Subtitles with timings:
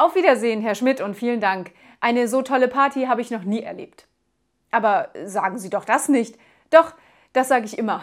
[0.00, 1.72] Auf Wiedersehen, Herr Schmidt, und vielen Dank.
[2.00, 4.06] Eine so tolle Party habe ich noch nie erlebt.
[4.70, 6.38] Aber sagen Sie doch das nicht.
[6.70, 6.94] Doch,
[7.34, 8.02] das sage ich immer.